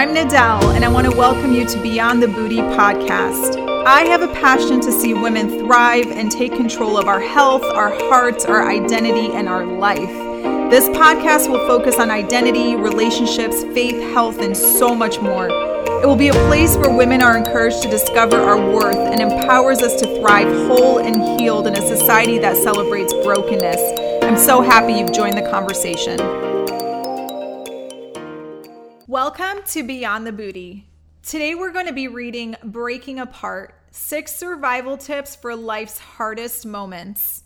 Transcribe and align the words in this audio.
I'm 0.00 0.14
Nadell, 0.14 0.74
and 0.74 0.82
I 0.82 0.88
want 0.88 1.10
to 1.10 1.14
welcome 1.14 1.52
you 1.52 1.66
to 1.66 1.82
Beyond 1.82 2.22
the 2.22 2.28
Booty 2.28 2.56
podcast. 2.56 3.84
I 3.84 4.00
have 4.04 4.22
a 4.22 4.28
passion 4.28 4.80
to 4.80 4.90
see 4.90 5.12
women 5.12 5.58
thrive 5.58 6.06
and 6.06 6.32
take 6.32 6.52
control 6.52 6.96
of 6.96 7.06
our 7.06 7.20
health, 7.20 7.62
our 7.62 7.90
hearts, 8.08 8.46
our 8.46 8.66
identity, 8.66 9.30
and 9.34 9.46
our 9.46 9.66
life. 9.66 10.08
This 10.70 10.88
podcast 10.88 11.50
will 11.50 11.66
focus 11.66 11.98
on 11.98 12.10
identity, 12.10 12.76
relationships, 12.76 13.62
faith, 13.74 14.00
health, 14.14 14.38
and 14.40 14.56
so 14.56 14.94
much 14.94 15.20
more. 15.20 15.48
It 15.50 16.06
will 16.06 16.16
be 16.16 16.28
a 16.28 16.46
place 16.48 16.78
where 16.78 16.96
women 16.96 17.20
are 17.20 17.36
encouraged 17.36 17.82
to 17.82 17.90
discover 17.90 18.40
our 18.40 18.56
worth 18.56 18.96
and 18.96 19.20
empowers 19.20 19.82
us 19.82 20.00
to 20.00 20.06
thrive 20.18 20.48
whole 20.66 21.00
and 21.00 21.38
healed 21.38 21.66
in 21.66 21.74
a 21.74 21.86
society 21.86 22.38
that 22.38 22.56
celebrates 22.56 23.12
brokenness. 23.12 24.24
I'm 24.24 24.38
so 24.38 24.62
happy 24.62 24.94
you've 24.94 25.12
joined 25.12 25.36
the 25.36 25.50
conversation. 25.50 26.49
Welcome 29.30 29.62
to 29.66 29.84
Beyond 29.84 30.26
the 30.26 30.32
Booty. 30.32 30.88
Today 31.22 31.54
we're 31.54 31.70
going 31.70 31.86
to 31.86 31.92
be 31.92 32.08
reading 32.08 32.56
Breaking 32.64 33.20
Apart 33.20 33.76
Six 33.92 34.34
Survival 34.34 34.96
Tips 34.96 35.36
for 35.36 35.54
Life's 35.54 36.00
Hardest 36.00 36.66
Moments. 36.66 37.44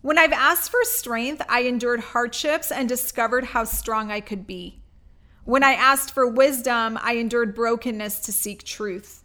When 0.00 0.16
I've 0.16 0.32
asked 0.32 0.70
for 0.70 0.82
strength, 0.84 1.42
I 1.46 1.64
endured 1.64 2.00
hardships 2.00 2.72
and 2.72 2.88
discovered 2.88 3.44
how 3.44 3.64
strong 3.64 4.10
I 4.10 4.20
could 4.20 4.46
be. 4.46 4.80
When 5.44 5.62
I 5.62 5.74
asked 5.74 6.10
for 6.10 6.26
wisdom, 6.26 6.98
I 7.02 7.16
endured 7.16 7.54
brokenness 7.54 8.20
to 8.20 8.32
seek 8.32 8.64
truth. 8.64 9.24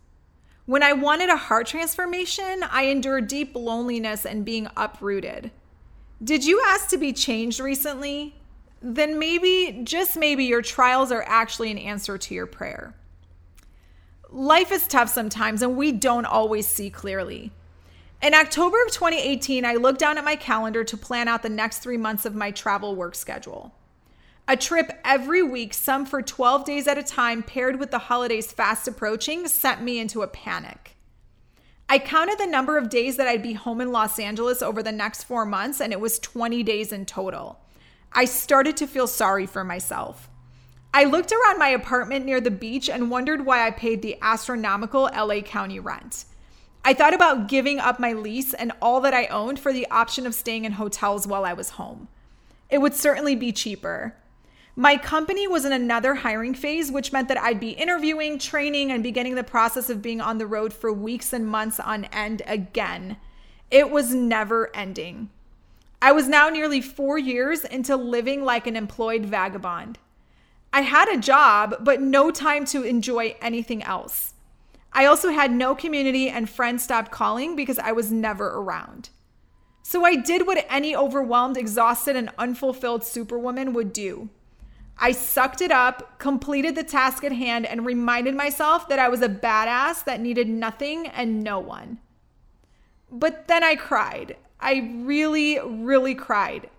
When 0.66 0.84
I 0.84 0.92
wanted 0.92 1.30
a 1.30 1.38
heart 1.38 1.68
transformation, 1.68 2.62
I 2.70 2.88
endured 2.88 3.28
deep 3.28 3.56
loneliness 3.56 4.26
and 4.26 4.44
being 4.44 4.68
uprooted. 4.76 5.52
Did 6.22 6.46
you 6.46 6.62
ask 6.68 6.90
to 6.90 6.98
be 6.98 7.14
changed 7.14 7.62
recently? 7.62 8.36
Then 8.82 9.20
maybe, 9.20 9.82
just 9.84 10.18
maybe, 10.18 10.46
your 10.46 10.62
trials 10.62 11.12
are 11.12 11.24
actually 11.26 11.72
an 11.72 11.78
answer 11.78 12.18
to 12.18 12.34
your 12.34 12.46
prayer. 12.46 12.94
Life 14.30 14.72
is 14.72 14.88
tough 14.88 15.10
sometimes, 15.10 15.62
and 15.62 15.76
we 15.76 15.92
don't 15.92 16.26
always 16.26 16.68
see 16.68 16.90
clearly. 16.90 17.52
In 18.22 18.34
October 18.34 18.82
of 18.84 18.92
2018, 18.92 19.66
I 19.66 19.76
looked 19.76 20.00
down 20.00 20.18
at 20.18 20.26
my 20.26 20.36
calendar 20.36 20.84
to 20.84 20.98
plan 20.98 21.28
out 21.28 21.42
the 21.42 21.50
next 21.50 21.80
three 21.80 21.98
months 21.98 22.26
of 22.26 22.36
my 22.36 22.52
travel 22.52 22.96
work 22.96 23.16
schedule. 23.16 23.74
A 24.48 24.58
trip 24.58 24.92
every 25.06 25.44
week, 25.44 25.74
some 25.74 26.06
for 26.06 26.22
12 26.22 26.66
days 26.66 26.88
at 26.88 26.98
a 26.98 27.04
time, 27.04 27.44
paired 27.44 27.80
with 27.80 27.92
the 27.92 28.00
holidays 28.00 28.52
fast 28.52 28.88
approaching, 28.88 29.48
sent 29.48 29.82
me 29.82 30.00
into 30.00 30.22
a 30.22 30.28
panic. 30.28 30.96
I 31.88 31.98
counted 31.98 32.38
the 32.38 32.46
number 32.46 32.78
of 32.78 32.90
days 32.90 33.18
that 33.18 33.28
I'd 33.28 33.42
be 33.42 33.54
home 33.54 33.80
in 33.82 33.92
Los 33.92 34.20
Angeles 34.20 34.62
over 34.62 34.84
the 34.84 34.92
next 34.92 35.24
four 35.24 35.46
months, 35.46 35.80
and 35.80 35.94
it 35.94 36.00
was 36.00 36.20
20 36.20 36.62
days 36.64 36.92
in 36.92 37.06
total. 37.06 37.60
I 38.14 38.26
started 38.26 38.78
to 38.78 38.88
feel 38.88 39.08
sorry 39.08 39.46
for 39.46 39.64
myself. 39.64 40.30
I 40.94 41.04
looked 41.04 41.32
around 41.32 41.60
my 41.60 41.70
apartment 41.70 42.26
near 42.26 42.42
the 42.42 42.50
beach 42.50 42.90
and 42.90 43.12
wondered 43.12 43.46
why 43.46 43.66
I 43.66 43.72
paid 43.72 44.02
the 44.02 44.18
astronomical 44.22 45.04
LA 45.16 45.42
County 45.42 45.80
rent. 45.80 46.26
I 46.84 46.94
thought 46.94 47.14
about 47.14 47.48
giving 47.48 47.78
up 47.80 48.00
my 48.00 48.14
lease 48.14 48.54
and 48.54 48.72
all 48.82 49.02
that 49.02 49.14
I 49.14 49.28
owned 49.28 49.60
for 49.60 49.72
the 49.72 49.88
option 49.92 50.26
of 50.26 50.34
staying 50.34 50.66
in 50.66 50.74
hotels 50.74 51.28
while 51.28 51.46
I 51.46 51.54
was 51.54 51.72
home. 51.72 52.08
It 52.70 52.80
would 52.80 52.96
certainly 52.96 53.36
be 53.36 53.52
cheaper. 53.52 54.16
My 54.76 54.96
company 54.96 55.48
was 55.48 55.66
in 55.66 55.74
another 55.74 56.16
hiring 56.16 56.54
phase, 56.54 56.92
which 56.92 57.12
meant 57.12 57.28
that 57.28 57.40
I'd 57.40 57.60
be 57.60 57.72
interviewing, 57.72 58.40
training, 58.40 58.92
and 58.92 59.04
beginning 59.04 59.36
the 59.36 59.44
process 59.44 59.90
of 59.90 60.02
being 60.02 60.22
on 60.22 60.38
the 60.38 60.48
road 60.48 60.74
for 60.74 60.92
weeks 60.92 61.34
and 61.34 61.46
months 61.46 61.80
on 61.80 62.06
end 62.06 62.42
again. 62.48 63.18
It 63.70 63.92
was 63.92 64.14
never 64.14 64.74
ending. 64.76 65.30
I 66.02 66.12
was 66.14 66.28
now 66.28 66.50
nearly 66.50 66.80
four 66.82 67.18
years 67.18 67.66
into 67.66 67.96
living 67.96 68.44
like 68.44 68.68
an 68.68 68.76
employed 68.76 69.26
vagabond. 69.26 70.00
I 70.72 70.82
had 70.82 71.10
a 71.10 71.20
job, 71.20 71.78
but 71.82 72.02
no 72.02 72.32
time 72.32 72.64
to 72.66 72.84
enjoy 72.84 73.36
anything 73.42 73.84
else. 73.84 74.34
I 74.94 75.06
also 75.06 75.30
had 75.30 75.52
no 75.52 75.76
community, 75.76 76.30
and 76.30 76.50
friends 76.50 76.84
stopped 76.84 77.12
calling 77.12 77.56
because 77.56 77.80
I 77.80 77.92
was 77.92 78.12
never 78.12 78.48
around. 78.48 79.10
So 79.84 80.06
I 80.06 80.16
did 80.16 80.48
what 80.48 80.66
any 80.70 80.96
overwhelmed, 80.96 81.58
exhausted, 81.58 82.16
and 82.16 82.30
unfulfilled 82.38 83.04
superwoman 83.04 83.74
would 83.74 83.92
do. 83.92 84.30
I 84.98 85.12
sucked 85.12 85.62
it 85.62 85.72
up, 85.72 86.20
completed 86.20 86.76
the 86.76 86.84
task 86.84 87.24
at 87.24 87.32
hand, 87.32 87.66
and 87.66 87.86
reminded 87.86 88.36
myself 88.36 88.88
that 88.90 89.00
I 89.00 89.10
was 89.10 89.22
a 89.22 89.30
badass 89.30 90.04
that 90.06 90.20
needed 90.20 90.48
nothing 90.48 91.08
and 91.08 91.44
no 91.44 91.60
one. 91.60 92.00
But 93.12 93.48
then 93.48 93.64
I 93.64 93.76
cried. 93.76 94.38
I 94.60 94.92
really, 95.04 95.60
really 95.60 96.16
cried. 96.16 96.70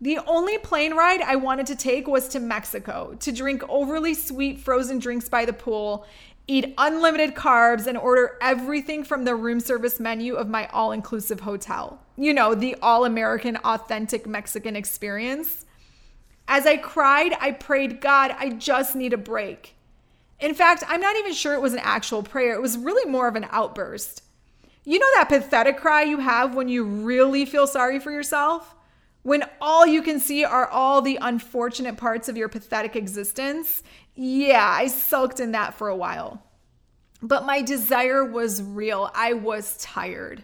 The 0.00 0.18
only 0.26 0.56
plane 0.56 0.94
ride 0.94 1.20
I 1.20 1.36
wanted 1.36 1.66
to 1.66 1.76
take 1.76 2.08
was 2.08 2.28
to 2.28 2.40
Mexico 2.40 3.16
to 3.20 3.32
drink 3.32 3.62
overly 3.68 4.14
sweet 4.14 4.58
frozen 4.58 4.98
drinks 4.98 5.28
by 5.28 5.44
the 5.44 5.52
pool, 5.52 6.06
eat 6.46 6.74
unlimited 6.78 7.34
carbs, 7.34 7.86
and 7.86 7.98
order 7.98 8.38
everything 8.40 9.04
from 9.04 9.24
the 9.24 9.34
room 9.34 9.60
service 9.60 10.00
menu 10.00 10.36
of 10.36 10.48
my 10.48 10.66
all 10.68 10.92
inclusive 10.92 11.40
hotel. 11.40 12.00
You 12.16 12.32
know, 12.32 12.54
the 12.54 12.76
all 12.80 13.04
American, 13.04 13.56
authentic 13.58 14.26
Mexican 14.26 14.74
experience. 14.74 15.66
As 16.48 16.66
I 16.66 16.78
cried, 16.78 17.34
I 17.38 17.52
prayed, 17.52 18.00
God, 18.00 18.34
I 18.38 18.50
just 18.50 18.96
need 18.96 19.12
a 19.12 19.18
break. 19.18 19.76
In 20.40 20.54
fact, 20.54 20.82
I'm 20.88 21.00
not 21.00 21.16
even 21.16 21.34
sure 21.34 21.52
it 21.52 21.60
was 21.60 21.74
an 21.74 21.80
actual 21.80 22.22
prayer, 22.22 22.54
it 22.54 22.62
was 22.62 22.78
really 22.78 23.08
more 23.08 23.28
of 23.28 23.36
an 23.36 23.46
outburst. 23.50 24.22
You 24.90 24.98
know 24.98 25.06
that 25.14 25.28
pathetic 25.28 25.76
cry 25.76 26.02
you 26.02 26.18
have 26.18 26.56
when 26.56 26.68
you 26.68 26.82
really 26.82 27.44
feel 27.44 27.68
sorry 27.68 28.00
for 28.00 28.10
yourself? 28.10 28.74
When 29.22 29.44
all 29.60 29.86
you 29.86 30.02
can 30.02 30.18
see 30.18 30.44
are 30.44 30.66
all 30.66 31.00
the 31.00 31.16
unfortunate 31.22 31.96
parts 31.96 32.28
of 32.28 32.36
your 32.36 32.48
pathetic 32.48 32.96
existence? 32.96 33.84
Yeah, 34.16 34.66
I 34.68 34.88
sulked 34.88 35.38
in 35.38 35.52
that 35.52 35.74
for 35.74 35.88
a 35.88 35.94
while. 35.94 36.42
But 37.22 37.46
my 37.46 37.62
desire 37.62 38.24
was 38.24 38.64
real. 38.64 39.12
I 39.14 39.34
was 39.34 39.76
tired. 39.76 40.42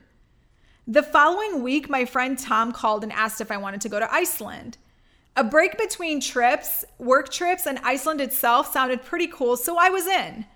The 0.87 1.03
following 1.03 1.65
week, 1.65 1.91
my 1.91 2.05
friend 2.05 2.39
Tom 2.39 2.71
called 2.71 3.03
and 3.03 3.13
asked 3.13 3.41
if 3.41 3.51
I 3.51 3.57
wanted 3.57 3.81
to 3.81 3.89
go 3.89 3.99
to 3.99 4.15
Iceland. 4.15 4.79
A 5.35 5.43
break 5.43 5.77
between 5.77 6.21
trips, 6.21 6.85
work 6.99 7.33
trips, 7.33 7.67
and 7.67 7.81
Iceland 7.83 8.21
itself 8.21 8.73
sounded 8.73 9.03
pretty 9.03 9.27
cool, 9.27 9.57
so 9.57 9.77
I 9.77 9.91
was 9.91 10.07
in. 10.07 10.47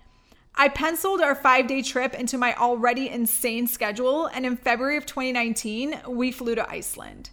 I 0.55 0.69
penciled 0.69 1.21
our 1.21 1.35
five 1.35 1.67
day 1.67 1.81
trip 1.81 2.13
into 2.13 2.37
my 2.37 2.53
already 2.55 3.09
insane 3.09 3.67
schedule, 3.67 4.27
and 4.27 4.45
in 4.45 4.57
February 4.57 4.97
of 4.97 5.05
2019, 5.05 6.01
we 6.07 6.31
flew 6.31 6.55
to 6.55 6.69
Iceland. 6.69 7.29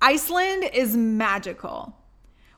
Iceland 0.00 0.64
is 0.72 0.96
magical. 0.96 1.96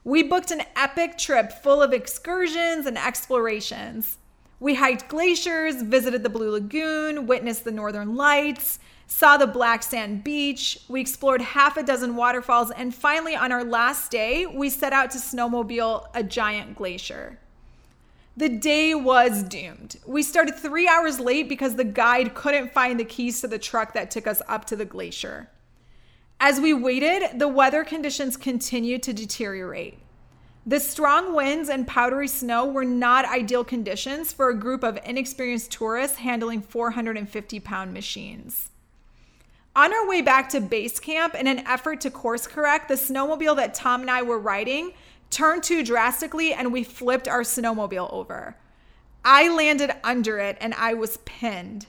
We 0.03 0.23
booked 0.23 0.51
an 0.51 0.63
epic 0.75 1.17
trip 1.17 1.51
full 1.51 1.81
of 1.81 1.93
excursions 1.93 2.85
and 2.85 2.97
explorations. 2.97 4.17
We 4.59 4.75
hiked 4.75 5.09
glaciers, 5.09 5.81
visited 5.81 6.23
the 6.23 6.29
Blue 6.29 6.51
Lagoon, 6.51 7.27
witnessed 7.27 7.65
the 7.65 7.71
Northern 7.71 8.15
Lights, 8.15 8.79
saw 9.07 9.37
the 9.37 9.47
black 9.47 9.83
sand 9.83 10.23
beach. 10.23 10.79
We 10.87 11.01
explored 11.01 11.41
half 11.41 11.77
a 11.77 11.83
dozen 11.83 12.15
waterfalls, 12.15 12.71
and 12.71 12.95
finally, 12.95 13.35
on 13.35 13.51
our 13.51 13.63
last 13.63 14.11
day, 14.11 14.45
we 14.45 14.69
set 14.69 14.93
out 14.93 15.11
to 15.11 15.17
snowmobile 15.17 16.07
a 16.13 16.23
giant 16.23 16.75
glacier. 16.75 17.39
The 18.37 18.49
day 18.49 18.93
was 18.93 19.43
doomed. 19.43 19.95
We 20.05 20.21
started 20.21 20.55
three 20.55 20.89
hours 20.89 21.21
late 21.21 21.47
because 21.47 21.75
the 21.75 21.85
guide 21.85 22.35
couldn't 22.35 22.73
find 22.73 22.99
the 22.99 23.05
keys 23.05 23.39
to 23.39 23.47
the 23.47 23.57
truck 23.57 23.93
that 23.93 24.11
took 24.11 24.27
us 24.27 24.41
up 24.49 24.65
to 24.65 24.75
the 24.75 24.83
glacier. 24.83 25.49
As 26.37 26.59
we 26.59 26.73
waited, 26.73 27.39
the 27.39 27.47
weather 27.47 27.85
conditions 27.85 28.35
continued 28.35 29.03
to 29.03 29.13
deteriorate. 29.13 29.99
The 30.65 30.81
strong 30.81 31.33
winds 31.33 31.69
and 31.69 31.87
powdery 31.87 32.27
snow 32.27 32.65
were 32.65 32.83
not 32.83 33.23
ideal 33.23 33.63
conditions 33.63 34.33
for 34.33 34.49
a 34.49 34.59
group 34.59 34.83
of 34.83 34.99
inexperienced 35.05 35.71
tourists 35.71 36.17
handling 36.17 36.61
450 36.61 37.59
pound 37.61 37.93
machines. 37.93 38.69
On 39.77 39.93
our 39.93 40.07
way 40.07 40.21
back 40.21 40.49
to 40.49 40.59
base 40.59 40.99
camp, 40.99 41.35
in 41.35 41.47
an 41.47 41.59
effort 41.59 42.01
to 42.01 42.09
course 42.09 42.47
correct, 42.47 42.89
the 42.89 42.95
snowmobile 42.95 43.55
that 43.57 43.73
Tom 43.73 44.01
and 44.01 44.09
I 44.09 44.23
were 44.23 44.39
riding 44.39 44.91
turned 45.35 45.63
too 45.63 45.83
drastically 45.83 46.53
and 46.53 46.71
we 46.71 46.81
flipped 46.81 47.27
our 47.27 47.41
snowmobile 47.41 48.11
over. 48.13 48.55
I 49.25 49.49
landed 49.49 49.91
under 50.01 50.39
it 50.39 50.57
and 50.61 50.73
I 50.75 50.93
was 50.93 51.17
pinned. 51.25 51.87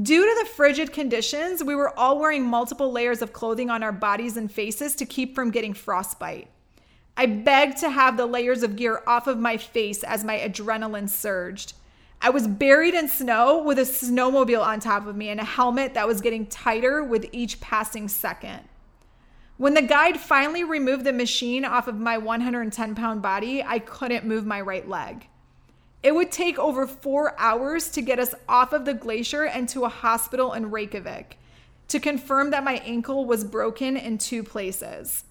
Due 0.00 0.26
to 0.26 0.40
the 0.40 0.50
frigid 0.50 0.92
conditions, 0.92 1.64
we 1.64 1.74
were 1.74 1.98
all 1.98 2.18
wearing 2.18 2.44
multiple 2.44 2.92
layers 2.92 3.22
of 3.22 3.32
clothing 3.32 3.70
on 3.70 3.82
our 3.82 3.92
bodies 3.92 4.36
and 4.36 4.52
faces 4.52 4.94
to 4.96 5.06
keep 5.06 5.34
from 5.34 5.50
getting 5.50 5.72
frostbite. 5.72 6.48
I 7.16 7.26
begged 7.26 7.78
to 7.78 7.90
have 7.90 8.18
the 8.18 8.26
layers 8.26 8.62
of 8.62 8.76
gear 8.76 9.02
off 9.06 9.26
of 9.26 9.38
my 9.38 9.56
face 9.56 10.04
as 10.04 10.22
my 10.22 10.38
adrenaline 10.38 11.08
surged. 11.08 11.72
I 12.20 12.28
was 12.28 12.46
buried 12.46 12.92
in 12.92 13.08
snow 13.08 13.62
with 13.62 13.78
a 13.78 13.82
snowmobile 13.82 14.64
on 14.64 14.80
top 14.80 15.06
of 15.06 15.16
me 15.16 15.30
and 15.30 15.40
a 15.40 15.44
helmet 15.44 15.94
that 15.94 16.06
was 16.06 16.20
getting 16.20 16.44
tighter 16.46 17.02
with 17.02 17.26
each 17.32 17.58
passing 17.60 18.06
second. 18.06 18.60
When 19.60 19.74
the 19.74 19.82
guide 19.82 20.18
finally 20.18 20.64
removed 20.64 21.04
the 21.04 21.12
machine 21.12 21.66
off 21.66 21.86
of 21.86 22.00
my 22.00 22.16
110 22.16 22.94
pound 22.94 23.20
body, 23.20 23.62
I 23.62 23.78
couldn't 23.78 24.24
move 24.24 24.46
my 24.46 24.58
right 24.58 24.88
leg. 24.88 25.28
It 26.02 26.14
would 26.14 26.32
take 26.32 26.58
over 26.58 26.86
four 26.86 27.38
hours 27.38 27.90
to 27.90 28.00
get 28.00 28.18
us 28.18 28.34
off 28.48 28.72
of 28.72 28.86
the 28.86 28.94
glacier 28.94 29.44
and 29.44 29.68
to 29.68 29.84
a 29.84 29.90
hospital 29.90 30.54
in 30.54 30.70
Reykjavik 30.70 31.36
to 31.88 32.00
confirm 32.00 32.52
that 32.52 32.64
my 32.64 32.76
ankle 32.86 33.26
was 33.26 33.44
broken 33.44 33.98
in 33.98 34.16
two 34.16 34.42
places. 34.42 35.24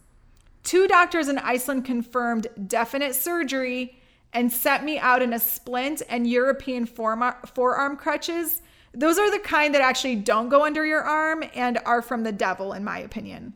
Two 0.64 0.88
doctors 0.88 1.28
in 1.28 1.40
Iceland 1.40 1.86
confirmed 1.86 2.46
definite 2.68 3.16
surgery 3.16 3.98
and 4.32 4.54
sent 4.54 4.84
me 4.84 5.00
out 5.00 5.24
in 5.24 5.34
a 5.34 5.40
splint 5.40 6.04
and 6.08 6.28
European 6.28 6.86
forearm 6.86 7.98
crutches. 7.98 8.62
Those 8.94 9.18
are 9.18 9.32
the 9.32 9.40
kind 9.40 9.74
that 9.74 9.82
actually 9.82 10.18
don't 10.18 10.50
go 10.50 10.66
under 10.66 10.86
your 10.86 11.02
arm 11.02 11.44
and 11.56 11.80
are 11.84 12.04
from 12.04 12.22
the 12.22 12.32
devil, 12.32 12.74
in 12.74 12.84
my 12.84 13.00
opinion. 13.00 13.56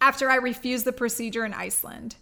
After 0.00 0.30
I 0.30 0.36
refused 0.36 0.84
the 0.84 0.92
procedure 0.92 1.44
in 1.44 1.54
Iceland. 1.54 2.16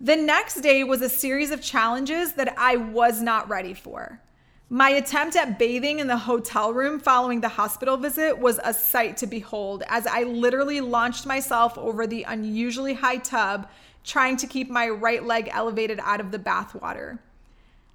The 0.00 0.16
next 0.16 0.60
day 0.60 0.84
was 0.84 1.00
a 1.00 1.08
series 1.08 1.50
of 1.50 1.62
challenges 1.62 2.34
that 2.34 2.54
I 2.58 2.76
was 2.76 3.22
not 3.22 3.48
ready 3.48 3.72
for. 3.72 4.20
My 4.68 4.90
attempt 4.90 5.36
at 5.36 5.58
bathing 5.58 6.00
in 6.00 6.08
the 6.08 6.18
hotel 6.18 6.72
room 6.74 6.98
following 6.98 7.40
the 7.40 7.48
hospital 7.48 7.96
visit 7.96 8.36
was 8.36 8.58
a 8.64 8.74
sight 8.74 9.16
to 9.18 9.26
behold 9.26 9.84
as 9.86 10.06
I 10.06 10.24
literally 10.24 10.80
launched 10.80 11.24
myself 11.24 11.78
over 11.78 12.06
the 12.06 12.24
unusually 12.24 12.94
high 12.94 13.18
tub, 13.18 13.70
trying 14.02 14.36
to 14.38 14.46
keep 14.46 14.68
my 14.68 14.88
right 14.88 15.24
leg 15.24 15.48
elevated 15.52 16.00
out 16.02 16.20
of 16.20 16.32
the 16.32 16.38
bathwater. 16.38 17.20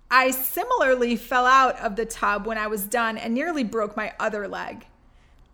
I 0.09 0.31
similarly 0.31 1.17
fell 1.17 1.45
out 1.45 1.77
of 1.79 1.97
the 1.97 2.05
tub 2.05 2.47
when 2.47 2.57
I 2.57 2.67
was 2.67 2.85
done 2.85 3.17
and 3.17 3.33
nearly 3.33 3.63
broke 3.63 3.95
my 3.95 4.13
other 4.19 4.47
leg. 4.47 4.85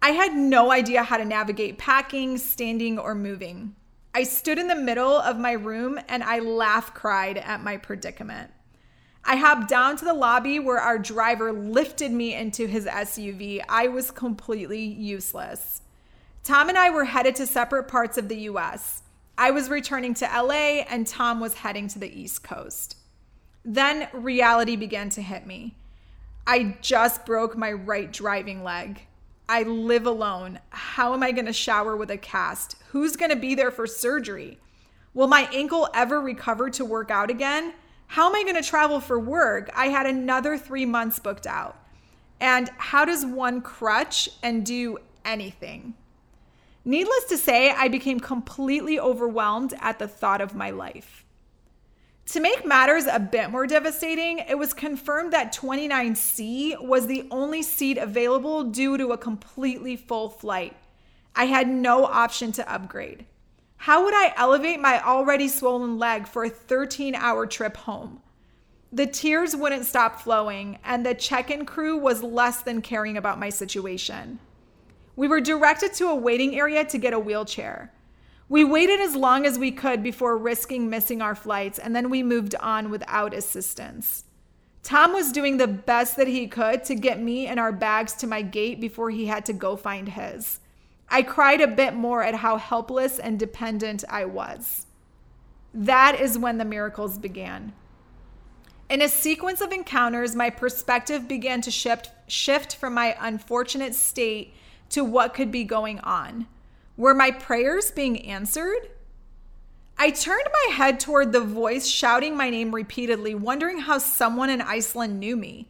I 0.02 0.10
had 0.12 0.36
no 0.36 0.72
idea 0.72 1.04
how 1.04 1.18
to 1.18 1.26
navigate 1.26 1.78
packing, 1.78 2.38
standing, 2.38 3.00
or 3.00 3.16
moving. 3.16 3.76
I 4.14 4.24
stood 4.24 4.58
in 4.58 4.68
the 4.68 4.76
middle 4.76 5.16
of 5.16 5.38
my 5.38 5.52
room 5.52 6.00
and 6.08 6.24
I 6.24 6.40
laugh 6.40 6.94
cried 6.94 7.38
at 7.38 7.64
my 7.64 7.78
predicament. 7.78 8.52
I 9.24 9.36
hopped 9.36 9.68
down 9.68 9.98
to 9.98 10.06
the 10.06 10.14
lobby 10.14 10.60
where 10.60 10.80
our 10.80 10.98
driver 10.98 11.52
lifted 11.52 12.12
me 12.12 12.34
into 12.34 12.66
his 12.66 12.86
SUV. 12.86 13.62
I 13.68 13.90
was 13.90 14.10
completely 14.10 14.84
useless. 14.86 15.82
Tom 16.44 16.70
and 16.70 16.78
I 16.78 16.90
were 16.90 17.04
headed 17.04 17.36
to 17.36 17.46
separate 17.46 17.90
parts 17.90 18.18
of 18.18 18.30
the 18.30 18.38
US. 18.52 19.04
I 19.38 19.52
was 19.52 19.70
returning 19.70 20.14
to 20.16 20.26
LA 20.26 20.86
and 20.90 21.06
Tom 21.06 21.40
was 21.40 21.56
heading 21.56 21.88
to 21.90 22.00
the 22.00 22.10
East 22.10 22.42
Coast. 22.42 22.96
Then 23.66 24.08
reality 24.14 24.78
began 24.78 25.10
to 25.10 25.22
hit 25.22 25.46
me. 25.46 25.76
I 26.48 26.78
just 26.82 27.26
broke 27.26 27.58
my 27.58 27.72
right 27.74 28.12
driving 28.12 28.64
leg. 28.64 29.02
I 29.50 29.64
live 29.64 30.06
alone. 30.06 30.60
How 30.70 31.14
am 31.14 31.24
I 31.24 31.32
going 31.32 31.46
to 31.46 31.54
shower 31.54 31.96
with 31.96 32.12
a 32.12 32.18
cast? 32.18 32.76
Who's 32.90 33.16
going 33.16 33.32
to 33.32 33.38
be 33.38 33.56
there 33.56 33.72
for 33.72 33.88
surgery? 33.88 34.60
Will 35.14 35.28
my 35.28 35.50
ankle 35.54 35.88
ever 35.94 36.20
recover 36.20 36.70
to 36.72 36.84
work 36.84 37.10
out 37.10 37.30
again? 37.30 37.74
How 38.08 38.28
am 38.28 38.36
I 38.36 38.44
going 38.44 38.62
to 38.62 38.68
travel 38.68 39.00
for 39.00 39.18
work? 39.18 39.70
I 39.74 39.88
had 39.88 40.06
another 40.06 40.58
three 40.58 40.86
months 40.86 41.20
booked 41.20 41.48
out. 41.48 41.80
And 42.42 42.70
how 42.78 43.06
does 43.06 43.26
one 43.26 43.62
crutch 43.62 44.30
and 44.44 44.66
do 44.66 44.98
anything? 45.24 45.96
Needless 46.84 47.26
to 47.30 47.38
say, 47.38 47.72
I 47.72 47.88
became 47.88 48.20
completely 48.20 49.00
overwhelmed 49.00 49.74
at 49.80 49.98
the 49.98 50.08
thought 50.08 50.42
of 50.42 50.56
my 50.56 50.72
life. 50.72 51.26
To 52.28 52.42
make 52.42 52.66
matters 52.66 53.06
a 53.06 53.20
bit 53.20 53.52
more 53.52 53.66
devastating, 53.66 54.40
it 54.40 54.58
was 54.58 54.74
confirmed 54.74 55.32
that 55.32 55.56
29C 55.56 56.84
was 56.84 57.08
the 57.08 57.26
only 57.32 57.64
seat 57.64 57.98
available 57.98 58.66
due 58.66 58.98
to 58.98 59.14
a 59.14 59.18
completely 59.18 59.96
full 59.96 60.30
flight. 60.30 60.76
I 61.38 61.46
had 61.46 61.70
no 61.70 62.04
option 62.04 62.52
to 62.54 62.70
upgrade. 62.70 63.26
How 63.78 64.04
would 64.04 64.14
I 64.14 64.34
elevate 64.36 64.82
my 64.82 65.02
already 65.02 65.48
swollen 65.48 65.98
leg 65.98 66.28
for 66.28 66.44
a 66.44 66.50
13 66.50 67.16
hour 67.16 67.46
trip 67.46 67.78
home? 67.78 68.22
The 68.92 69.06
tears 69.06 69.56
wouldn't 69.56 69.86
stop 69.86 70.20
flowing, 70.20 70.80
and 70.84 71.06
the 71.06 71.14
check 71.14 71.50
in 71.50 71.66
crew 71.66 71.98
was 71.98 72.24
less 72.24 72.62
than 72.62 72.82
caring 72.82 73.16
about 73.16 73.40
my 73.40 73.50
situation. 73.50 74.40
We 75.16 75.30
were 75.30 75.40
directed 75.40 75.94
to 75.94 76.10
a 76.10 76.16
waiting 76.16 76.60
area 76.60 76.84
to 76.84 76.98
get 76.98 77.14
a 77.14 77.20
wheelchair. 77.20 77.94
We 78.50 78.64
waited 78.64 79.02
as 79.02 79.16
long 79.16 79.46
as 79.46 79.60
we 79.60 79.72
could 79.72 80.02
before 80.02 80.38
risking 80.38 80.90
missing 80.90 81.22
our 81.22 81.36
flights, 81.36 81.80
and 81.80 81.96
then 81.96 82.10
we 82.10 82.24
moved 82.24 82.56
on 82.56 82.90
without 82.90 83.34
assistance. 83.34 84.24
Tom 84.84 85.12
was 85.12 85.34
doing 85.34 85.58
the 85.58 85.68
best 85.68 86.16
that 86.16 86.30
he 86.30 86.48
could 86.48 86.86
to 86.86 86.96
get 86.96 87.22
me 87.22 87.46
and 87.46 87.60
our 87.60 87.74
bags 87.74 88.14
to 88.14 88.28
my 88.28 88.42
gate 88.42 88.80
before 88.80 89.10
he 89.10 89.26
had 89.26 89.46
to 89.46 89.54
go 89.54 89.76
find 89.76 90.08
his. 90.08 90.62
I 91.10 91.24
cried 91.24 91.60
a 91.60 91.68
bit 91.68 91.94
more 91.94 92.24
at 92.24 92.36
how 92.36 92.56
helpless 92.56 93.20
and 93.20 93.38
dependent 93.38 94.06
I 94.10 94.24
was. 94.24 94.86
That 95.74 96.20
is 96.22 96.38
when 96.38 96.58
the 96.58 96.64
miracles 96.64 97.18
began. 97.18 97.74
In 98.90 99.02
a 99.02 99.10
sequence 99.10 99.60
of 99.60 99.74
encounters, 99.74 100.36
my 100.36 100.50
perspective 100.50 101.28
began 101.28 101.60
to 101.62 101.72
shift, 101.72 102.12
shift 102.28 102.76
from 102.76 102.94
my 102.94 103.18
unfortunate 103.20 103.94
state 103.94 104.54
to 104.90 105.04
what 105.04 105.34
could 105.34 105.52
be 105.52 105.66
going 105.66 106.00
on. 106.00 106.48
Were 106.98 107.14
my 107.14 107.30
prayers 107.30 107.92
being 107.92 108.26
answered? 108.26 108.90
I 110.00 110.10
turned 110.10 110.48
my 110.52 110.74
head 110.74 111.00
toward 111.00 111.32
the 111.32 111.42
voice 111.42 111.88
shouting 111.88 112.36
my 112.36 112.50
name 112.50 112.74
repeatedly, 112.74 113.36
wondering 113.36 113.78
how 113.80 114.00
someone 114.00 114.50
in 114.50 114.62
Iceland 114.62 115.20
knew 115.20 115.38
me. 115.38 115.70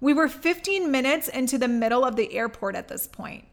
We 0.00 0.12
were 0.12 0.28
15 0.28 0.90
minutes 0.90 1.28
into 1.28 1.58
the 1.58 1.68
middle 1.68 2.04
of 2.04 2.16
the 2.16 2.34
airport 2.34 2.74
at 2.74 2.88
this 2.88 3.06
point. 3.06 3.44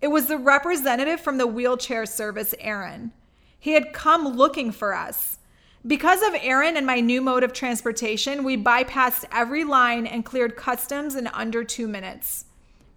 It 0.00 0.08
was 0.08 0.26
the 0.26 0.38
representative 0.38 1.20
from 1.20 1.36
the 1.36 1.46
wheelchair 1.46 2.06
service, 2.06 2.54
Aaron. 2.58 3.12
He 3.58 3.72
had 3.72 3.92
come 3.92 4.26
looking 4.26 4.72
for 4.72 4.94
us. 4.94 5.38
Because 5.86 6.22
of 6.22 6.34
Aaron 6.40 6.78
and 6.78 6.86
my 6.86 7.00
new 7.00 7.20
mode 7.20 7.42
of 7.42 7.52
transportation, 7.52 8.44
we 8.44 8.56
bypassed 8.56 9.26
every 9.30 9.62
line 9.62 10.06
and 10.06 10.24
cleared 10.24 10.56
customs 10.56 11.16
in 11.16 11.26
under 11.28 11.64
two 11.64 11.86
minutes. 11.86 12.46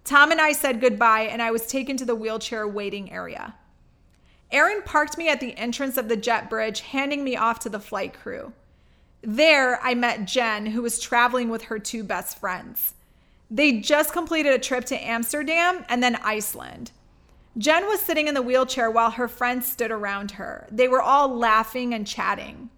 Tom 0.02 0.30
and 0.30 0.40
I 0.40 0.52
said 0.52 0.80
goodbye, 0.80 1.22
and 1.22 1.42
I 1.42 1.50
was 1.50 1.66
taken 1.66 1.96
to 1.98 2.04
the 2.04 2.14
wheelchair 2.14 2.66
waiting 2.66 3.12
area. 3.12 3.54
Aaron 4.52 4.82
parked 4.82 5.18
me 5.18 5.28
at 5.28 5.40
the 5.40 5.56
entrance 5.56 5.96
of 5.96 6.08
the 6.08 6.16
jet 6.16 6.48
bridge, 6.48 6.80
handing 6.80 7.24
me 7.24 7.36
off 7.36 7.58
to 7.60 7.68
the 7.68 7.80
flight 7.80 8.14
crew. 8.14 8.52
There, 9.22 9.80
I 9.82 9.94
met 9.94 10.26
Jen, 10.26 10.66
who 10.66 10.82
was 10.82 11.00
traveling 11.00 11.48
with 11.48 11.64
her 11.64 11.78
two 11.78 12.04
best 12.04 12.38
friends. 12.38 12.94
They 13.50 13.80
just 13.80 14.12
completed 14.12 14.52
a 14.52 14.58
trip 14.58 14.84
to 14.86 15.04
Amsterdam 15.04 15.84
and 15.88 16.02
then 16.02 16.16
Iceland. 16.16 16.92
Jen 17.58 17.86
was 17.86 18.00
sitting 18.00 18.28
in 18.28 18.34
the 18.34 18.42
wheelchair 18.42 18.90
while 18.90 19.12
her 19.12 19.28
friends 19.28 19.66
stood 19.66 19.90
around 19.90 20.32
her. 20.32 20.66
They 20.70 20.88
were 20.88 21.00
all 21.02 21.28
laughing 21.28 21.94
and 21.94 22.06
chatting. 22.06 22.70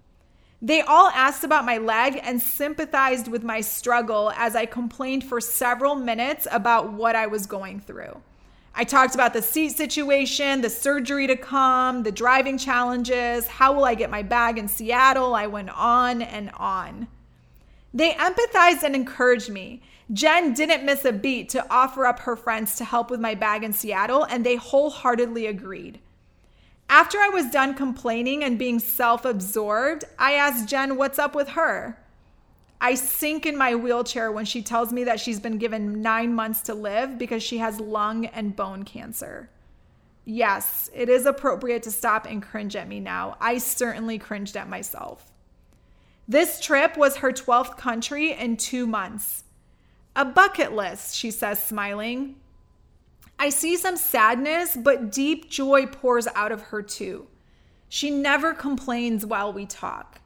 They 0.63 0.81
all 0.81 1.09
asked 1.09 1.45
about 1.45 1.65
my 1.65 1.79
leg 1.79 2.21
and 2.23 2.41
sympathized 2.41 3.29
with 3.29 3.45
my 3.45 3.61
struggle 3.61 4.33
as 4.37 4.57
I 4.57 4.67
complained 4.67 5.25
for 5.25 5.41
several 5.41 5.95
minutes 5.95 6.47
about 6.51 6.93
what 6.93 7.15
I 7.15 7.27
was 7.27 7.47
going 7.47 7.81
through. 7.81 8.23
I 8.75 8.85
talked 8.85 9.15
about 9.15 9.33
the 9.33 9.43
seat 9.43 9.71
situation, 9.71 10.61
the 10.61 10.71
surgery 10.71 11.27
to 11.27 11.37
come, 11.37 12.05
the 12.05 12.13
driving 12.13 12.59
challenges, 12.59 13.47
how 13.47 13.73
will 13.73 13.85
I 13.85 13.95
get 13.95 14.11
my 14.11 14.23
bag 14.23 14.59
in 14.59 14.69
Seattle? 14.69 15.35
I 15.35 15.47
went 15.47 15.71
on 15.71 16.23
and 16.23 16.51
on. 16.55 17.09
They 17.93 18.13
empathized 18.13 18.83
and 18.83 18.95
encouraged 18.95 19.51
me. 19.51 19.83
Jen 20.13 20.55
didn't 20.55 20.85
miss 20.85 21.05
a 21.05 21.13
beat 21.13 21.49
to 21.51 21.67
offer 21.71 22.07
up 22.07 22.21
her 22.21 22.37
friends 22.37 22.77
to 22.77 22.85
help 22.85 23.11
with 23.11 23.21
my 23.21 23.35
bag 23.35 23.65
in 23.65 23.73
Seattle, 23.73 24.25
and 24.25 24.45
they 24.45 24.57
wholeheartedly 24.57 25.47
agreed. 25.47 26.01
After 26.89 27.19
I 27.19 27.29
was 27.29 27.51
done 27.51 27.75
complaining 27.75 28.43
and 28.43 28.59
being 28.59 28.79
self 28.79 29.25
absorbed, 29.25 30.05
I 30.19 30.33
asked 30.33 30.69
Jen 30.69 30.97
what's 30.97 31.19
up 31.19 31.35
with 31.35 31.51
her. 31.51 31.99
I 32.81 32.95
sink 32.95 33.45
in 33.45 33.57
my 33.57 33.75
wheelchair 33.75 34.31
when 34.31 34.45
she 34.45 34.63
tells 34.63 34.93
me 34.93 35.05
that 35.05 35.19
she's 35.21 35.41
been 35.41 35.59
given 35.59 36.01
nine 36.01 36.35
months 36.35 36.63
to 36.63 36.75
live 36.75 37.19
because 37.19 37.43
she 37.43 37.59
has 37.59 37.81
lung 37.81 38.27
and 38.27 38.55
bone 38.55 38.85
cancer. 38.85 39.51
Yes, 40.25 40.89
it 40.95 41.09
is 41.09 41.27
appropriate 41.27 41.83
to 41.85 41.91
stop 41.91 42.27
and 42.27 42.43
cringe 42.43 42.77
at 42.77 42.87
me 42.87 43.01
now. 43.01 43.37
I 43.41 43.59
certainly 43.59 44.19
cringed 44.19 44.57
at 44.57 44.69
myself. 44.69 45.33
This 46.29 46.61
trip 46.61 46.97
was 46.97 47.17
her 47.17 47.33
12th 47.33 47.79
country 47.79 48.33
in 48.33 48.59
two 48.59 48.87
months. 48.87 49.45
A 50.15 50.25
bucket 50.25 50.73
list, 50.73 51.17
she 51.17 51.31
says, 51.31 51.63
smiling. 51.63 52.37
I 53.39 53.49
see 53.49 53.77
some 53.77 53.97
sadness, 53.97 54.77
but 54.77 55.11
deep 55.11 55.49
joy 55.49 55.87
pours 55.87 56.27
out 56.35 56.53
of 56.53 56.61
her 56.63 56.83
too. 56.83 57.29
She 57.89 58.11
never 58.11 58.53
complains 58.53 59.25
while 59.25 59.53
we 59.53 59.65
talk. 59.65 60.21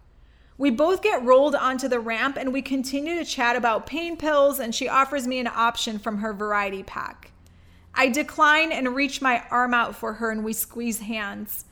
We 0.58 0.70
both 0.70 1.02
get 1.02 1.24
rolled 1.24 1.54
onto 1.54 1.88
the 1.88 2.00
ramp 2.00 2.36
and 2.36 2.52
we 2.52 2.62
continue 2.62 3.16
to 3.16 3.24
chat 3.24 3.56
about 3.56 3.86
pain 3.86 4.16
pills, 4.16 4.60
and 4.60 4.74
she 4.74 4.88
offers 4.88 5.26
me 5.26 5.38
an 5.38 5.48
option 5.48 5.98
from 5.98 6.18
her 6.18 6.32
variety 6.32 6.82
pack. 6.82 7.32
I 7.94 8.08
decline 8.08 8.72
and 8.72 8.94
reach 8.94 9.20
my 9.20 9.44
arm 9.50 9.74
out 9.74 9.94
for 9.94 10.14
her, 10.14 10.30
and 10.30 10.44
we 10.44 10.52
squeeze 10.52 11.00
hands. 11.00 11.64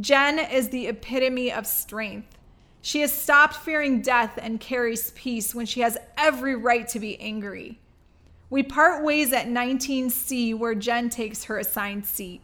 Jen 0.00 0.38
is 0.38 0.68
the 0.68 0.86
epitome 0.86 1.52
of 1.52 1.66
strength. 1.66 2.36
She 2.80 3.00
has 3.00 3.12
stopped 3.12 3.56
fearing 3.56 4.02
death 4.02 4.38
and 4.40 4.60
carries 4.60 5.10
peace 5.12 5.54
when 5.54 5.66
she 5.66 5.80
has 5.80 5.98
every 6.16 6.54
right 6.54 6.86
to 6.88 7.00
be 7.00 7.20
angry. 7.20 7.80
We 8.50 8.62
part 8.62 9.04
ways 9.04 9.32
at 9.32 9.46
19C, 9.46 10.56
where 10.56 10.74
Jen 10.74 11.10
takes 11.10 11.44
her 11.44 11.58
assigned 11.58 12.06
seat. 12.06 12.40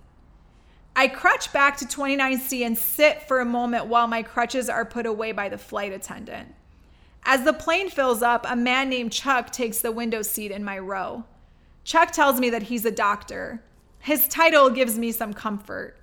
I 0.96 1.08
crutch 1.08 1.52
back 1.52 1.76
to 1.78 1.84
29C 1.84 2.64
and 2.64 2.78
sit 2.78 3.22
for 3.22 3.40
a 3.40 3.44
moment 3.44 3.86
while 3.86 4.06
my 4.06 4.22
crutches 4.22 4.68
are 4.68 4.84
put 4.84 5.06
away 5.06 5.32
by 5.32 5.48
the 5.48 5.58
flight 5.58 5.92
attendant. 5.92 6.54
As 7.24 7.42
the 7.42 7.52
plane 7.52 7.90
fills 7.90 8.22
up, 8.22 8.46
a 8.48 8.54
man 8.54 8.88
named 8.88 9.12
Chuck 9.12 9.50
takes 9.50 9.80
the 9.80 9.90
window 9.90 10.22
seat 10.22 10.50
in 10.50 10.62
my 10.62 10.78
row. 10.78 11.24
Chuck 11.82 12.12
tells 12.12 12.38
me 12.38 12.48
that 12.50 12.64
he's 12.64 12.84
a 12.84 12.90
doctor. 12.90 13.62
His 13.98 14.28
title 14.28 14.70
gives 14.70 14.98
me 14.98 15.10
some 15.10 15.32
comfort. 15.32 15.96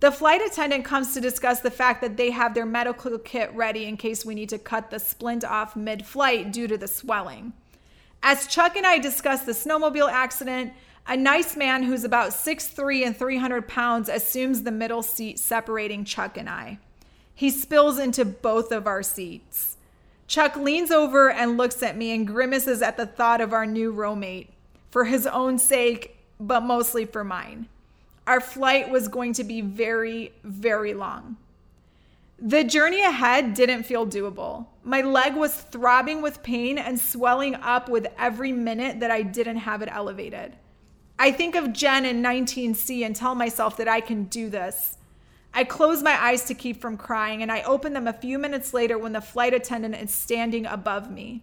The 0.00 0.12
flight 0.12 0.40
attendant 0.40 0.84
comes 0.84 1.12
to 1.14 1.20
discuss 1.20 1.60
the 1.60 1.70
fact 1.72 2.00
that 2.02 2.16
they 2.16 2.30
have 2.30 2.54
their 2.54 2.66
medical 2.66 3.18
kit 3.18 3.52
ready 3.52 3.86
in 3.86 3.96
case 3.96 4.24
we 4.24 4.34
need 4.34 4.50
to 4.50 4.58
cut 4.58 4.90
the 4.90 5.00
splint 5.00 5.44
off 5.44 5.74
mid 5.74 6.06
flight 6.06 6.52
due 6.52 6.68
to 6.68 6.78
the 6.78 6.86
swelling. 6.86 7.52
As 8.22 8.46
Chuck 8.46 8.76
and 8.76 8.86
I 8.86 8.98
discuss 8.98 9.42
the 9.42 9.52
snowmobile 9.52 10.10
accident, 10.10 10.72
a 11.08 11.16
nice 11.16 11.56
man 11.56 11.82
who's 11.82 12.04
about 12.04 12.30
6'3 12.30 13.06
and 13.06 13.16
300 13.16 13.66
pounds 13.66 14.10
assumes 14.10 14.62
the 14.62 14.70
middle 14.70 15.02
seat 15.02 15.38
separating 15.38 16.04
Chuck 16.04 16.36
and 16.36 16.50
I. 16.50 16.78
He 17.34 17.48
spills 17.48 17.98
into 17.98 18.26
both 18.26 18.70
of 18.70 18.86
our 18.86 19.02
seats. 19.02 19.78
Chuck 20.26 20.56
leans 20.56 20.90
over 20.90 21.30
and 21.30 21.56
looks 21.56 21.82
at 21.82 21.96
me 21.96 22.12
and 22.12 22.26
grimaces 22.26 22.82
at 22.82 22.98
the 22.98 23.06
thought 23.06 23.40
of 23.40 23.54
our 23.54 23.64
new 23.64 23.90
roommate, 23.90 24.50
for 24.90 25.06
his 25.06 25.26
own 25.26 25.58
sake, 25.58 26.18
but 26.38 26.60
mostly 26.60 27.06
for 27.06 27.24
mine. 27.24 27.68
Our 28.26 28.40
flight 28.40 28.90
was 28.90 29.08
going 29.08 29.32
to 29.34 29.44
be 29.44 29.62
very, 29.62 30.32
very 30.44 30.92
long. 30.92 31.38
The 32.38 32.62
journey 32.62 33.00
ahead 33.00 33.54
didn't 33.54 33.84
feel 33.84 34.06
doable. 34.06 34.66
My 34.84 35.00
leg 35.00 35.34
was 35.34 35.54
throbbing 35.54 36.20
with 36.20 36.42
pain 36.42 36.76
and 36.76 37.00
swelling 37.00 37.54
up 37.54 37.88
with 37.88 38.06
every 38.18 38.52
minute 38.52 39.00
that 39.00 39.10
I 39.10 39.22
didn't 39.22 39.56
have 39.56 39.80
it 39.80 39.88
elevated. 39.90 40.54
I 41.18 41.32
think 41.32 41.56
of 41.56 41.72
Jen 41.72 42.04
in 42.04 42.22
19C 42.22 43.04
and 43.04 43.14
tell 43.14 43.34
myself 43.34 43.76
that 43.78 43.88
I 43.88 44.00
can 44.00 44.24
do 44.24 44.48
this. 44.48 44.98
I 45.52 45.64
close 45.64 46.02
my 46.02 46.12
eyes 46.12 46.44
to 46.44 46.54
keep 46.54 46.80
from 46.80 46.96
crying 46.96 47.42
and 47.42 47.50
I 47.50 47.62
open 47.62 47.92
them 47.92 48.06
a 48.06 48.12
few 48.12 48.38
minutes 48.38 48.72
later 48.72 48.96
when 48.96 49.12
the 49.12 49.20
flight 49.20 49.52
attendant 49.52 49.96
is 49.96 50.12
standing 50.12 50.66
above 50.66 51.10
me. 51.10 51.42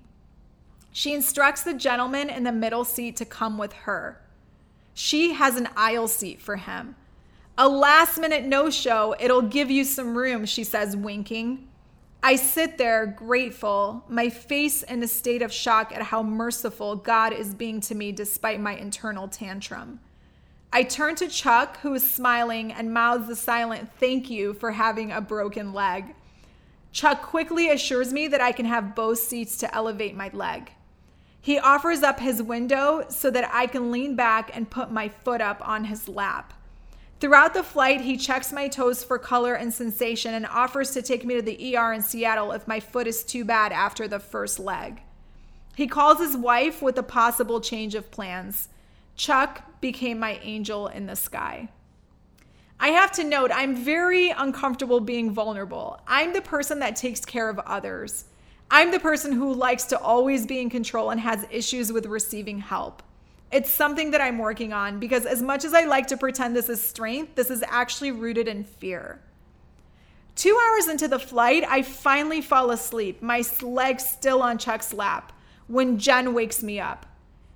She 0.94 1.14
instructs 1.14 1.64
the 1.64 1.74
gentleman 1.74 2.30
in 2.30 2.44
the 2.44 2.54
middle 2.54 2.86
seat 2.86 3.18
to 3.18 3.26
come 3.26 3.58
with 3.58 3.74
her. 3.74 4.22
She 4.94 5.34
has 5.34 5.58
an 5.58 5.68
aisle 5.76 6.08
seat 6.08 6.42
for 6.42 6.56
him. 6.56 6.96
A 7.58 7.68
last 7.68 8.18
minute 8.18 8.46
no 8.46 8.70
show, 8.70 9.14
it'll 9.20 9.42
give 9.42 9.70
you 9.70 9.84
some 9.84 10.18
room, 10.18 10.46
she 10.46 10.64
says, 10.64 10.96
winking. 10.96 11.68
I 12.26 12.38
sit 12.38 12.80
there 12.80 13.06
grateful, 13.06 14.04
my 14.10 14.32
face 14.32 14.82
in 14.82 15.04
a 15.04 15.08
state 15.08 15.44
of 15.44 15.54
shock 15.54 15.92
at 15.92 16.02
how 16.02 16.24
merciful 16.24 16.96
God 16.96 17.34
is 17.34 17.54
being 17.54 17.80
to 17.82 17.94
me 17.94 18.12
despite 18.12 18.60
my 18.60 18.76
internal 18.76 19.28
tantrum. 19.28 20.00
I 20.74 20.82
turn 20.82 21.14
to 21.18 21.28
Chuck, 21.28 21.78
who 21.82 21.94
is 21.94 22.10
smiling, 22.10 22.74
and 22.74 22.92
mouths 22.92 23.28
the 23.28 23.36
silent 23.36 23.92
thank 24.00 24.28
you 24.28 24.56
for 24.56 24.72
having 24.72 25.12
a 25.12 25.22
broken 25.22 25.72
leg. 25.72 26.16
Chuck 26.92 27.22
quickly 27.22 27.70
assures 27.70 28.12
me 28.12 28.28
that 28.30 28.42
I 28.42 28.54
can 28.54 28.66
have 28.66 28.96
both 28.96 29.20
seats 29.20 29.56
to 29.58 29.76
elevate 29.76 30.16
my 30.16 30.32
leg. 30.34 30.72
He 31.40 31.60
offers 31.60 32.02
up 32.02 32.20
his 32.20 32.42
window 32.42 33.06
so 33.08 33.30
that 33.30 33.52
I 33.54 33.68
can 33.68 33.92
lean 33.92 34.16
back 34.16 34.50
and 34.52 34.68
put 34.68 34.90
my 34.90 35.10
foot 35.10 35.42
up 35.42 35.62
on 35.62 35.84
his 35.84 36.10
lap. 36.10 36.55
Throughout 37.26 37.56
the 37.56 37.64
flight, 37.64 38.02
he 38.02 38.18
checks 38.18 38.54
my 38.54 38.68
toes 38.68 39.04
for 39.04 39.18
color 39.18 39.56
and 39.56 39.74
sensation 39.74 40.36
and 40.36 40.46
offers 40.46 40.92
to 40.92 41.02
take 41.02 41.26
me 41.26 41.34
to 41.34 41.42
the 41.42 41.76
ER 41.76 41.92
in 41.92 42.04
Seattle 42.04 42.52
if 42.52 42.68
my 42.68 42.80
foot 42.80 43.08
is 43.08 43.24
too 43.24 43.44
bad 43.44 43.72
after 43.72 44.08
the 44.08 44.20
first 44.20 44.60
leg. 44.60 45.02
He 45.76 45.88
calls 45.88 46.20
his 46.20 46.38
wife 46.38 46.84
with 46.84 47.00
a 47.00 47.02
possible 47.02 47.60
change 47.62 47.96
of 47.96 48.12
plans. 48.12 48.70
Chuck 49.16 49.64
became 49.82 50.20
my 50.20 50.40
angel 50.44 50.86
in 50.86 51.08
the 51.08 51.16
sky. 51.16 51.70
I 52.80 52.90
have 52.90 53.12
to 53.14 53.24
note, 53.24 53.50
I'm 53.52 53.76
very 53.76 54.30
uncomfortable 54.30 55.00
being 55.00 55.32
vulnerable. 55.32 56.00
I'm 56.08 56.32
the 56.32 56.44
person 56.44 56.78
that 56.82 56.96
takes 56.96 57.26
care 57.26 57.50
of 57.50 57.58
others. 57.58 58.26
I'm 58.70 58.92
the 58.92 59.00
person 59.00 59.32
who 59.32 59.52
likes 59.52 59.86
to 59.86 60.00
always 60.00 60.46
be 60.46 60.60
in 60.60 60.70
control 60.70 61.10
and 61.10 61.20
has 61.20 61.48
issues 61.50 61.92
with 61.92 62.06
receiving 62.06 62.60
help. 62.60 63.02
It's 63.56 63.72
something 63.72 64.12
that 64.12 64.20
I'm 64.20 64.38
working 64.38 64.74
on 64.74 65.00
because, 65.00 65.26
as 65.26 65.42
much 65.42 65.64
as 65.64 65.74
I 65.74 65.86
like 65.86 66.08
to 66.08 66.18
pretend 66.18 66.54
this 66.54 66.68
is 66.68 66.86
strength, 66.86 67.36
this 67.36 67.50
is 67.50 67.64
actually 67.66 68.12
rooted 68.12 68.50
in 68.50 68.66
fear. 68.66 69.22
Two 70.36 70.60
hours 70.62 70.90
into 70.90 71.08
the 71.08 71.20
flight, 71.20 71.64
I 71.66 71.82
finally 71.82 72.42
fall 72.42 72.70
asleep, 72.72 73.22
my 73.22 73.46
leg 73.62 74.02
still 74.02 74.42
on 74.42 74.58
Chuck's 74.58 74.94
lap, 74.94 75.32
when 75.68 75.98
Jen 75.98 76.34
wakes 76.34 76.62
me 76.62 76.82
up. 76.82 77.06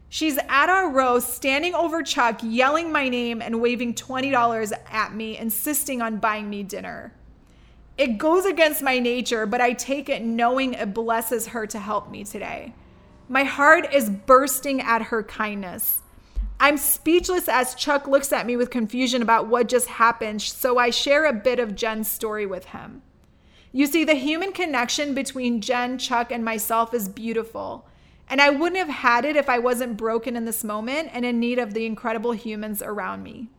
She's 0.07 0.37
at 0.47 0.69
our 0.69 0.89
row, 0.89 1.19
standing 1.19 1.75
over 1.75 2.01
Chuck, 2.01 2.39
yelling 2.43 2.93
my 2.93 3.09
name 3.09 3.41
and 3.41 3.59
waving 3.59 3.95
$20 3.95 4.71
at 4.89 5.13
me, 5.13 5.37
insisting 5.37 6.01
on 6.01 6.19
buying 6.19 6.49
me 6.49 6.63
dinner. 6.63 7.13
It 7.97 8.17
goes 8.17 8.45
against 8.45 8.81
my 8.81 8.99
nature, 8.99 9.45
but 9.45 9.59
I 9.59 9.73
take 9.73 10.07
it 10.07 10.23
knowing 10.23 10.75
it 10.75 10.93
blesses 10.93 11.47
her 11.47 11.67
to 11.67 11.77
help 11.77 12.09
me 12.09 12.23
today. 12.23 12.73
My 13.31 13.43
heart 13.43 13.93
is 13.93 14.09
bursting 14.09 14.81
at 14.81 15.03
her 15.03 15.21
kindness. 15.21 16.01
I'm 16.59 16.77
speechless 16.77 17.47
as 17.47 17.75
Chuck 17.75 18.07
looks 18.07 18.33
at 18.33 18.47
me 18.47 18.57
with 18.57 18.71
confusion 18.71 19.21
about 19.21 19.47
what 19.47 19.69
just 19.69 19.87
happened, 19.87 20.41
so 20.41 20.79
I 20.79 20.89
share 20.89 21.25
a 21.25 21.33
bit 21.33 21.59
of 21.59 21.75
Jen's 21.75 22.09
story 22.09 22.47
with 22.47 22.65
him. 22.65 23.03
You 23.71 23.85
see, 23.85 24.03
the 24.03 24.15
human 24.15 24.51
connection 24.51 25.13
between 25.13 25.61
Jen, 25.61 25.99
Chuck, 25.99 26.31
and 26.31 26.43
myself 26.43 26.91
is 26.91 27.07
beautiful. 27.07 27.87
And 28.27 28.41
I 28.41 28.49
wouldn't 28.49 28.77
have 28.77 28.89
had 28.89 29.25
it 29.25 29.35
if 29.35 29.47
I 29.47 29.59
wasn't 29.59 29.95
broken 29.95 30.35
in 30.35 30.45
this 30.45 30.63
moment 30.63 31.11
and 31.13 31.23
in 31.23 31.39
need 31.39 31.59
of 31.59 31.75
the 31.75 31.85
incredible 31.85 32.31
humans 32.31 32.81
around 32.81 33.21
me. 33.21 33.49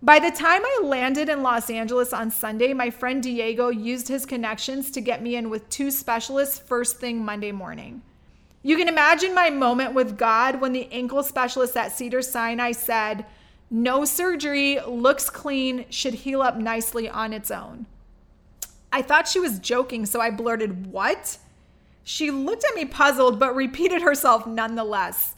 By 0.00 0.20
the 0.20 0.30
time 0.30 0.62
I 0.64 0.80
landed 0.82 1.28
in 1.28 1.42
Los 1.42 1.68
Angeles 1.68 2.14
on 2.14 2.30
Sunday, 2.30 2.72
my 2.72 2.88
friend 2.88 3.22
Diego 3.22 3.68
used 3.68 4.08
his 4.08 4.24
connections 4.24 4.90
to 4.92 5.02
get 5.02 5.22
me 5.22 5.36
in 5.36 5.50
with 5.50 5.68
two 5.68 5.90
specialists 5.90 6.58
first 6.58 6.96
thing 6.96 7.22
Monday 7.22 7.52
morning. 7.52 8.00
You 8.62 8.76
can 8.76 8.88
imagine 8.88 9.34
my 9.34 9.50
moment 9.50 9.94
with 9.94 10.18
God 10.18 10.60
when 10.60 10.72
the 10.72 10.90
ankle 10.92 11.22
specialist 11.22 11.76
at 11.76 11.92
Cedar 11.92 12.22
Sinai 12.22 12.72
said, 12.72 13.24
No 13.70 14.04
surgery, 14.04 14.78
looks 14.86 15.30
clean, 15.30 15.86
should 15.88 16.14
heal 16.14 16.42
up 16.42 16.56
nicely 16.56 17.08
on 17.08 17.32
its 17.32 17.50
own. 17.50 17.86
I 18.92 19.02
thought 19.02 19.28
she 19.28 19.40
was 19.40 19.58
joking, 19.58 20.04
so 20.04 20.20
I 20.20 20.30
blurted, 20.30 20.86
What? 20.88 21.38
She 22.04 22.30
looked 22.30 22.64
at 22.64 22.74
me 22.74 22.84
puzzled, 22.84 23.38
but 23.38 23.54
repeated 23.54 24.02
herself 24.02 24.46
nonetheless 24.46 25.36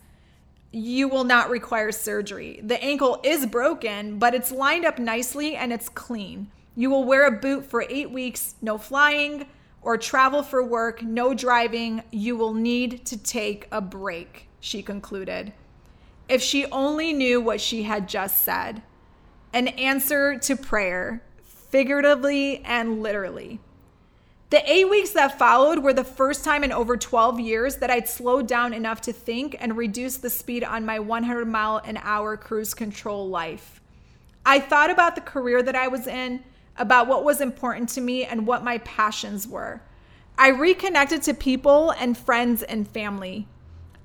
you 0.72 1.06
will 1.06 1.24
not 1.24 1.50
require 1.50 1.92
surgery. 1.92 2.60
The 2.62 2.82
ankle 2.82 3.20
is 3.22 3.46
broken, 3.46 4.18
but 4.18 4.34
it's 4.34 4.50
lined 4.50 4.86
up 4.86 4.98
nicely 4.98 5.54
and 5.54 5.72
it's 5.72 5.88
clean. 5.88 6.50
You 6.74 6.88
will 6.88 7.04
wear 7.04 7.26
a 7.26 7.30
boot 7.30 7.66
for 7.66 7.84
eight 7.88 8.10
weeks, 8.10 8.54
no 8.62 8.78
flying 8.78 9.46
or 9.82 9.96
travel 9.98 10.42
for 10.42 10.62
work, 10.62 11.02
no 11.02 11.34
driving. 11.34 12.02
You 12.10 12.36
will 12.36 12.54
need 12.54 13.04
to 13.06 13.16
take 13.16 13.68
a 13.72 13.80
break, 13.80 14.48
she 14.60 14.82
concluded. 14.82 15.52
If 16.28 16.42
she 16.42 16.66
only 16.66 17.12
knew 17.12 17.40
what 17.40 17.60
she 17.60 17.82
had 17.82 18.08
just 18.08 18.42
said 18.42 18.82
an 19.54 19.68
answer 19.68 20.38
to 20.38 20.56
prayer, 20.56 21.22
figuratively 21.44 22.62
and 22.64 23.02
literally. 23.02 23.60
The 24.52 24.70
eight 24.70 24.90
weeks 24.90 25.12
that 25.12 25.38
followed 25.38 25.78
were 25.78 25.94
the 25.94 26.04
first 26.04 26.44
time 26.44 26.62
in 26.62 26.72
over 26.72 26.96
12 26.96 27.40
years 27.40 27.76
that 27.76 27.90
I'd 27.90 28.06
slowed 28.06 28.46
down 28.46 28.74
enough 28.74 29.00
to 29.02 29.12
think 29.12 29.56
and 29.58 29.76
reduce 29.76 30.18
the 30.18 30.28
speed 30.28 30.62
on 30.62 30.84
my 30.84 30.98
100 30.98 31.46
mile 31.46 31.78
an 31.78 31.98
hour 32.02 32.36
cruise 32.36 32.74
control 32.74 33.30
life. 33.30 33.80
I 34.44 34.58
thought 34.58 34.90
about 34.90 35.14
the 35.14 35.22
career 35.22 35.62
that 35.62 35.74
I 35.74 35.88
was 35.88 36.06
in, 36.06 36.42
about 36.76 37.06
what 37.06 37.24
was 37.24 37.40
important 37.40 37.88
to 37.90 38.00
me, 38.00 38.24
and 38.24 38.46
what 38.46 38.64
my 38.64 38.78
passions 38.78 39.46
were. 39.46 39.82
I 40.38 40.48
reconnected 40.48 41.22
to 41.22 41.34
people 41.34 41.90
and 41.90 42.16
friends 42.16 42.62
and 42.62 42.88
family. 42.88 43.46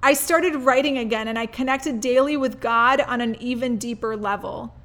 I 0.03 0.13
started 0.13 0.55
writing 0.55 0.97
again 0.97 1.27
and 1.27 1.39
I 1.39 1.47
connected 1.47 2.00
daily 2.01 2.38
with 2.38 2.59
God 2.59 3.01
on 3.01 3.21
an 3.21 3.36
even 3.41 3.77
deeper 3.77 4.15
level. 4.15 4.75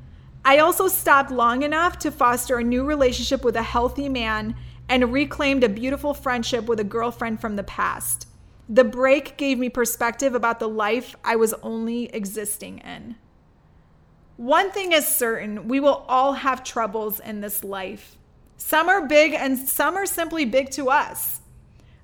I 0.44 0.58
also 0.58 0.88
stopped 0.88 1.30
long 1.30 1.62
enough 1.62 1.98
to 2.00 2.10
foster 2.10 2.58
a 2.58 2.64
new 2.64 2.84
relationship 2.84 3.44
with 3.44 3.56
a 3.56 3.62
healthy 3.62 4.08
man 4.08 4.56
and 4.88 5.12
reclaimed 5.12 5.64
a 5.64 5.68
beautiful 5.68 6.14
friendship 6.14 6.66
with 6.66 6.80
a 6.80 6.84
girlfriend 6.84 7.40
from 7.40 7.56
the 7.56 7.62
past. 7.62 8.26
The 8.68 8.84
break 8.84 9.36
gave 9.36 9.58
me 9.58 9.68
perspective 9.68 10.34
about 10.34 10.58
the 10.58 10.68
life 10.68 11.14
I 11.24 11.36
was 11.36 11.54
only 11.62 12.06
existing 12.06 12.78
in. 12.78 13.16
One 14.36 14.70
thing 14.70 14.92
is 14.92 15.06
certain 15.06 15.68
we 15.68 15.80
will 15.80 16.04
all 16.08 16.32
have 16.34 16.64
troubles 16.64 17.20
in 17.20 17.40
this 17.40 17.62
life. 17.62 18.16
Some 18.56 18.88
are 18.88 19.06
big 19.06 19.34
and 19.34 19.58
some 19.58 19.96
are 19.96 20.06
simply 20.06 20.44
big 20.44 20.70
to 20.70 20.88
us. 20.88 21.40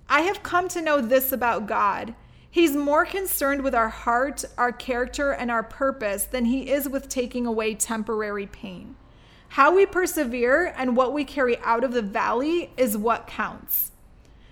I 0.08 0.22
have 0.22 0.42
come 0.42 0.68
to 0.68 0.82
know 0.82 1.00
this 1.00 1.32
about 1.32 1.66
God. 1.66 2.14
He's 2.50 2.74
more 2.74 3.04
concerned 3.04 3.62
with 3.62 3.74
our 3.74 3.90
heart, 3.90 4.44
our 4.56 4.72
character, 4.72 5.32
and 5.32 5.50
our 5.50 5.62
purpose 5.62 6.24
than 6.24 6.46
he 6.46 6.70
is 6.70 6.88
with 6.88 7.08
taking 7.08 7.46
away 7.46 7.74
temporary 7.74 8.46
pain. 8.46 8.96
How 9.50 9.74
we 9.74 9.86
persevere 9.86 10.74
and 10.76 10.96
what 10.96 11.12
we 11.12 11.24
carry 11.24 11.58
out 11.58 11.84
of 11.84 11.92
the 11.92 12.02
valley 12.02 12.70
is 12.76 12.96
what 12.96 13.26
counts. 13.26 13.92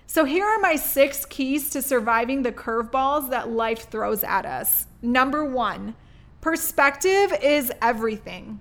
So, 0.06 0.24
here 0.24 0.46
are 0.46 0.58
my 0.58 0.76
six 0.76 1.24
keys 1.24 1.68
to 1.70 1.82
surviving 1.82 2.42
the 2.42 2.52
curveballs 2.52 3.30
that 3.30 3.50
life 3.50 3.90
throws 3.90 4.22
at 4.22 4.46
us. 4.46 4.86
Number 5.02 5.44
one, 5.44 5.94
perspective 6.46 7.36
is 7.42 7.72
everything. 7.82 8.60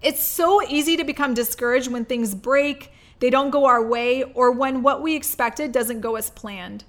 It's 0.00 0.22
so 0.22 0.66
easy 0.66 0.96
to 0.96 1.04
become 1.04 1.34
discouraged 1.34 1.92
when 1.92 2.06
things 2.06 2.34
break, 2.34 2.90
they 3.18 3.28
don't 3.28 3.50
go 3.50 3.66
our 3.66 3.84
way, 3.86 4.22
or 4.22 4.50
when 4.50 4.82
what 4.82 5.02
we 5.02 5.14
expected 5.14 5.72
doesn't 5.72 6.00
go 6.00 6.16
as 6.16 6.30
planned. 6.30 6.84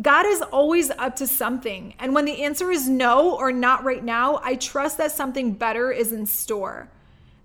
God 0.00 0.24
is 0.24 0.40
always 0.40 0.90
up 0.90 1.14
to 1.16 1.26
something. 1.26 1.92
And 1.98 2.14
when 2.14 2.24
the 2.24 2.42
answer 2.42 2.70
is 2.70 2.88
no 2.88 3.36
or 3.36 3.52
not 3.52 3.84
right 3.84 4.02
now, 4.02 4.40
I 4.42 4.54
trust 4.54 4.96
that 4.96 5.12
something 5.12 5.52
better 5.52 5.92
is 5.92 6.10
in 6.10 6.24
store. 6.24 6.88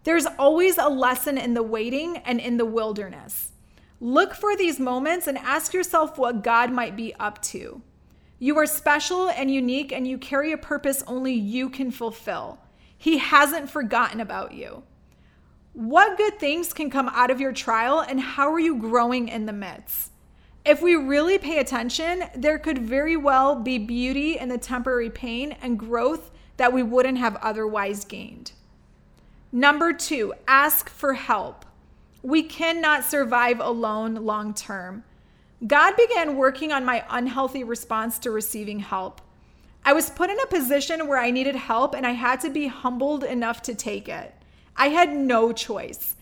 There's 0.06 0.26
always 0.40 0.78
a 0.78 0.88
lesson 0.88 1.38
in 1.38 1.54
the 1.54 1.64
waiting 1.64 2.16
and 2.20 2.40
in 2.40 2.56
the 2.56 2.66
wilderness. 2.66 3.52
Look 4.00 4.34
for 4.34 4.56
these 4.56 4.80
moments 4.80 5.28
and 5.28 5.38
ask 5.38 5.74
yourself 5.74 6.18
what 6.18 6.46
God 6.46 6.72
might 6.72 6.96
be 6.96 7.14
up 7.16 7.42
to. 7.42 7.82
You 8.46 8.60
are 8.60 8.68
special 8.68 9.28
and 9.28 9.50
unique, 9.50 9.92
and 9.92 10.08
you 10.08 10.20
carry 10.20 10.52
a 10.52 10.58
purpose 10.60 11.04
only 11.08 11.34
you 11.34 11.68
can 11.68 11.90
fulfill. 11.90 12.60
He 12.96 13.18
hasn't 13.18 13.72
forgotten 13.72 14.20
about 14.20 14.54
you. 14.54 14.84
What 15.74 16.16
good 16.16 16.38
things 16.40 16.72
can 16.72 16.92
come 16.92 17.10
out 17.10 17.32
of 17.32 17.42
your 17.42 17.54
trial, 17.54 18.02
and 18.02 18.20
how 18.20 18.54
are 18.54 18.60
you 18.60 18.76
growing 18.78 19.30
in 19.30 19.48
the 19.48 19.52
midst? 19.52 20.12
If 20.64 20.80
we 20.80 20.94
really 20.94 21.40
pay 21.40 21.58
attention, 21.58 22.26
there 22.36 22.60
could 22.60 22.78
very 22.78 23.18
well 23.18 23.56
be 23.56 23.80
beauty 23.80 24.38
in 24.38 24.50
the 24.50 24.60
temporary 24.60 25.10
pain 25.10 25.54
and 25.64 25.80
growth 25.80 26.30
that 26.58 26.72
we 26.72 26.84
wouldn't 26.84 27.18
have 27.18 27.38
otherwise 27.38 28.06
gained. 28.06 28.52
Number 29.52 29.92
two, 29.92 30.36
ask 30.48 30.88
for 30.88 31.16
help. 31.16 31.66
We 32.22 32.44
cannot 32.44 33.06
survive 33.06 33.60
alone 33.60 34.14
long 34.14 34.54
term. 34.54 35.04
God 35.66 35.96
began 35.96 36.36
working 36.36 36.72
on 36.72 36.86
my 36.86 37.04
unhealthy 37.10 37.64
response 37.64 38.20
to 38.20 38.32
receiving 38.32 38.80
help. 38.80 39.22
I 39.86 39.94
was 39.94 40.10
put 40.10 40.30
in 40.30 40.40
a 40.40 40.48
position 40.48 41.08
where 41.08 41.18
I 41.18 41.32
needed 41.32 41.56
help 41.56 41.96
and 41.96 42.06
I 42.06 42.12
had 42.12 42.42
to 42.42 42.50
be 42.50 42.68
humbled 42.68 43.24
enough 43.24 43.62
to 43.64 43.76
take 43.76 44.10
it. 44.10 44.34
I 44.76 44.90
had 44.90 45.16
no 45.16 45.54
choice. 45.54 46.16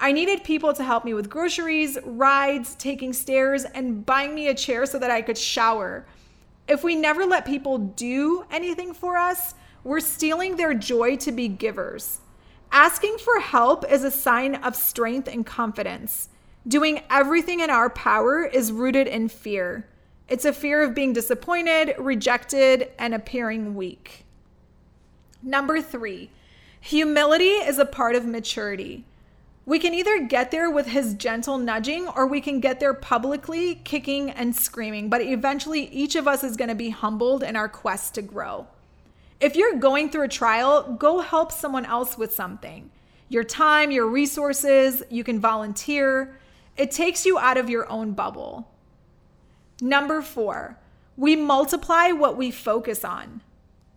I 0.00 0.12
needed 0.12 0.42
people 0.42 0.72
to 0.72 0.82
help 0.82 1.04
me 1.04 1.14
with 1.14 1.30
groceries, 1.30 1.98
rides, 2.04 2.74
taking 2.76 3.12
stairs, 3.12 3.64
and 3.64 4.04
buying 4.04 4.34
me 4.34 4.48
a 4.48 4.54
chair 4.54 4.86
so 4.86 4.98
that 4.98 5.10
I 5.10 5.20
could 5.20 5.36
shower. 5.36 6.06
If 6.66 6.82
we 6.82 6.96
never 6.96 7.26
let 7.26 7.44
people 7.44 7.76
do 7.76 8.44
anything 8.50 8.94
for 8.94 9.18
us, 9.18 9.54
we're 9.84 10.00
stealing 10.00 10.56
their 10.56 10.72
joy 10.72 11.16
to 11.16 11.32
be 11.32 11.48
givers. 11.48 12.20
Asking 12.72 13.18
for 13.18 13.40
help 13.40 13.84
is 13.90 14.02
a 14.02 14.10
sign 14.10 14.54
of 14.56 14.74
strength 14.74 15.28
and 15.28 15.44
confidence. 15.44 16.29
Doing 16.68 17.02
everything 17.08 17.60
in 17.60 17.70
our 17.70 17.88
power 17.88 18.44
is 18.44 18.70
rooted 18.70 19.06
in 19.06 19.28
fear. 19.28 19.86
It's 20.28 20.44
a 20.44 20.52
fear 20.52 20.82
of 20.82 20.94
being 20.94 21.14
disappointed, 21.14 21.94
rejected, 21.98 22.90
and 22.98 23.14
appearing 23.14 23.74
weak. 23.74 24.26
Number 25.42 25.80
three, 25.80 26.30
humility 26.78 27.44
is 27.44 27.78
a 27.78 27.86
part 27.86 28.14
of 28.14 28.26
maturity. 28.26 29.04
We 29.64 29.78
can 29.78 29.94
either 29.94 30.26
get 30.26 30.50
there 30.50 30.70
with 30.70 30.86
his 30.86 31.14
gentle 31.14 31.56
nudging 31.56 32.06
or 32.08 32.26
we 32.26 32.42
can 32.42 32.60
get 32.60 32.78
there 32.78 32.92
publicly, 32.92 33.76
kicking 33.76 34.30
and 34.30 34.54
screaming. 34.54 35.08
But 35.08 35.22
eventually, 35.22 35.84
each 35.86 36.14
of 36.14 36.28
us 36.28 36.44
is 36.44 36.56
going 36.56 36.68
to 36.68 36.74
be 36.74 36.90
humbled 36.90 37.42
in 37.42 37.56
our 37.56 37.68
quest 37.68 38.14
to 38.14 38.22
grow. 38.22 38.66
If 39.40 39.56
you're 39.56 39.76
going 39.76 40.10
through 40.10 40.24
a 40.24 40.28
trial, 40.28 40.92
go 40.92 41.20
help 41.20 41.52
someone 41.52 41.86
else 41.86 42.18
with 42.18 42.34
something. 42.34 42.90
Your 43.30 43.44
time, 43.44 43.90
your 43.90 44.06
resources, 44.06 45.02
you 45.08 45.24
can 45.24 45.40
volunteer. 45.40 46.36
It 46.80 46.92
takes 46.92 47.26
you 47.26 47.38
out 47.38 47.58
of 47.58 47.68
your 47.68 47.86
own 47.92 48.12
bubble. 48.12 48.66
Number 49.82 50.22
four, 50.22 50.78
we 51.14 51.36
multiply 51.36 52.10
what 52.12 52.38
we 52.38 52.50
focus 52.50 53.04
on. 53.04 53.42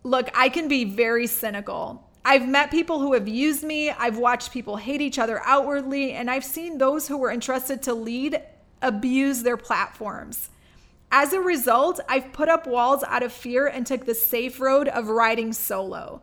Look, 0.03 0.29
I 0.35 0.49
can 0.49 0.67
be 0.67 0.83
very 0.83 1.25
cynical. 1.25 2.11
I've 2.25 2.45
met 2.45 2.71
people 2.71 2.99
who 2.99 3.13
have 3.13 3.25
used 3.25 3.63
me. 3.63 3.89
I've 3.89 4.17
watched 4.17 4.51
people 4.51 4.75
hate 4.75 4.99
each 4.99 5.17
other 5.17 5.41
outwardly, 5.45 6.11
and 6.11 6.29
I've 6.29 6.43
seen 6.43 6.77
those 6.77 7.07
who 7.07 7.15
were 7.15 7.31
entrusted 7.31 7.81
to 7.83 7.93
lead 7.93 8.41
abuse 8.81 9.43
their 9.43 9.55
platforms. 9.55 10.49
As 11.09 11.31
a 11.31 11.39
result, 11.39 12.01
I've 12.09 12.33
put 12.33 12.49
up 12.49 12.67
walls 12.67 13.01
out 13.07 13.23
of 13.23 13.31
fear 13.31 13.65
and 13.65 13.87
took 13.87 14.03
the 14.03 14.13
safe 14.13 14.59
road 14.59 14.89
of 14.89 15.07
riding 15.07 15.53
solo. 15.53 16.21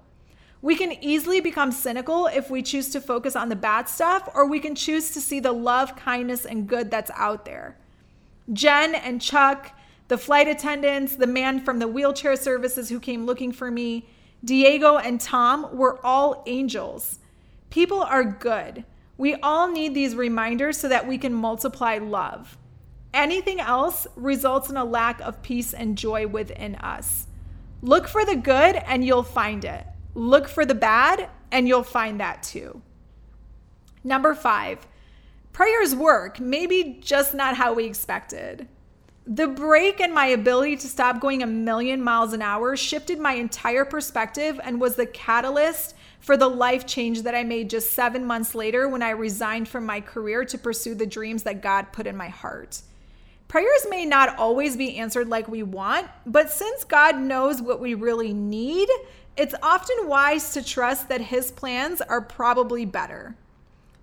We 0.63 0.77
can 0.77 0.93
easily 1.03 1.41
become 1.41 1.73
cynical 1.73 2.27
if 2.27 2.51
we 2.51 2.63
choose 2.63 2.91
to 2.91 3.01
focus 3.01 3.35
on 3.35 3.49
the 3.49 3.57
bad 3.57 3.89
stuff, 3.89 4.29
or 4.35 4.47
we 4.47 4.61
can 4.61 4.75
choose 4.75 5.11
to 5.13 5.21
see 5.21 5.41
the 5.41 5.53
love, 5.53 5.97
kindness, 5.97 6.45
and 6.45 6.69
good 6.69 6.91
that's 6.91 7.11
out 7.15 7.47
there. 7.47 7.79
Jen 8.53 8.95
and 8.95 9.23
Chuck, 9.23 9.73
the 10.09 10.19
flight 10.19 10.49
attendants, 10.49 11.17
the 11.17 11.27
man 11.27 11.61
from 11.61 11.79
the 11.79 11.89
wheelchair 11.89 12.37
services 12.37 12.89
who 12.89 13.01
came 13.01 13.25
looking 13.25 13.53
for 13.53 13.71
me, 13.71 14.07
Diego 14.45 14.97
and 14.97 15.21
Tom 15.21 15.69
were 15.77 16.05
all 16.05 16.43
angels. 16.47 17.19
People 17.71 18.03
are 18.03 18.25
good. 18.25 18.85
We 19.17 19.35
all 19.37 19.71
need 19.71 19.95
these 19.95 20.15
reminders 20.15 20.79
so 20.79 20.89
that 20.89 21.07
we 21.07 21.17
can 21.19 21.33
multiply 21.33 21.99
love. 21.99 22.59
Anything 23.13 23.61
else 23.61 24.07
results 24.17 24.71
in 24.71 24.77
a 24.77 24.85
lack 24.85 25.21
of 25.21 25.43
peace 25.43 25.73
and 25.73 25.97
joy 25.97 26.27
within 26.27 26.75
us. 26.77 27.27
Look 27.83 28.09
for 28.09 28.25
the 28.25 28.37
good 28.37 28.77
and 28.77 29.05
you'll 29.05 29.23
find 29.23 29.65
it. 29.65 29.87
Look 30.15 30.49
for 30.49 30.65
the 30.65 30.75
bad 30.75 31.29
and 31.53 31.69
you'll 31.69 31.83
find 31.83 32.21
that 32.21 32.43
too. 32.43 32.83
Number 34.03 34.35
five, 34.35 34.87
prayers 35.53 35.95
work, 35.95 36.41
maybe 36.41 36.99
just 37.01 37.35
not 37.35 37.57
how 37.57 37.75
we 37.75 37.85
expected. 37.85 38.69
The 39.27 39.47
break 39.47 40.01
in 40.01 40.13
my 40.13 40.27
ability 40.27 40.77
to 40.79 40.89
stop 40.89 41.21
going 41.21 41.43
a 41.43 41.47
million 41.47 42.03
miles 42.03 42.33
an 42.33 42.43
hour 42.43 42.77
shifted 42.77 43.21
my 43.21 43.35
entire 43.35 43.85
perspective 43.85 44.59
and 44.65 44.81
was 44.81 44.97
the 44.97 45.07
catalyst 45.07 45.95
for 46.21 46.37
the 46.37 46.49
life 46.49 46.87
change 46.87 47.23
that 47.23 47.35
I 47.35 47.45
made 47.45 47.71
just 47.71 47.93
seven 47.93 48.25
months 48.25 48.55
later 48.55 48.89
when 48.89 49.03
I 49.03 49.11
resigned 49.11 49.69
from 49.69 49.87
my 49.87 50.01
career 50.01 50.45
to 50.47 50.59
pursue 50.59 50.95
the 50.95 51.07
dreams 51.07 51.43
that 51.45 51.63
God 51.63 51.93
put 51.93 52.07
in 52.07 52.17
my 52.17 52.29
heart. 52.29 52.83
Prayers 53.49 53.87
may 53.89 54.07
not 54.07 54.39
always 54.39 54.77
be 54.77 54.97
answered 54.97 55.29
like 55.29 55.49
we 55.49 55.65
want, 55.65 56.07
but 56.25 56.51
since 56.51 56.85
God 56.85 57.19
knows 57.19 57.61
what 57.61 57.81
we 57.81 57.95
really 57.95 58.33
need, 58.33 58.89
it's 59.37 59.55
often 59.63 60.09
wise 60.09 60.53
to 60.53 60.65
trust 60.65 61.09
that 61.09 61.21
His 61.21 61.51
plans 61.51 62.01
are 62.01 62.21
probably 62.21 62.85
better. 62.85 63.37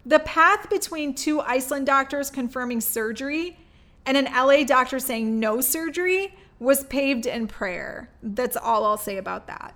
The 0.06 0.20
path 0.20 0.70
between 0.70 1.13
two 1.13 1.42
Iceland 1.42 1.86
doctors 1.86 2.30
confirming 2.30 2.82
surgery 2.82 3.58
and 4.06 4.16
an 4.16 4.26
LA 4.26 4.63
doctor 4.63 5.00
saying 5.00 5.40
no 5.40 5.60
surgery 5.60 6.34
was 6.60 6.86
paved 6.86 7.26
in 7.26 7.48
prayer. 7.48 8.10
That's 8.24 8.56
all 8.56 8.86
I'll 8.86 8.98
say 8.98 9.18
about 9.18 9.48
that. 9.48 9.76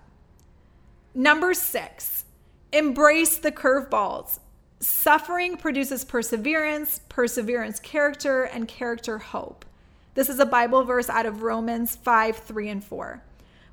Number 1.13 1.53
six, 1.53 2.23
embrace 2.71 3.37
the 3.37 3.51
curveballs. 3.51 4.39
Suffering 4.79 5.57
produces 5.57 6.05
perseverance, 6.05 7.01
perseverance, 7.09 7.79
character, 7.79 8.43
and 8.43 8.67
character, 8.67 9.19
hope. 9.19 9.65
This 10.13 10.29
is 10.29 10.39
a 10.39 10.45
Bible 10.45 10.83
verse 10.83 11.09
out 11.09 11.25
of 11.25 11.43
Romans 11.43 11.95
5 11.95 12.37
3 12.37 12.69
and 12.69 12.83
4. 12.83 13.21